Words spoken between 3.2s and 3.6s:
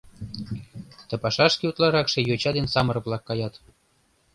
каят.